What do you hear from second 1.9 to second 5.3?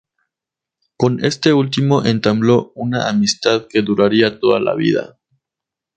entabló una amistad que duraría toda su vida.